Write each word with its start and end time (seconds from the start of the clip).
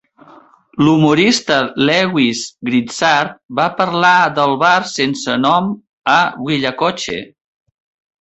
L'humorista 0.85 1.57
Lewis 1.89 2.39
Grizzard 2.69 3.35
va 3.59 3.65
parlar 3.81 4.13
del 4.39 4.55
bar 4.63 4.73
sense 4.93 5.37
nom 5.43 5.69
a 6.15 6.17
Willacoochee. 6.49 7.21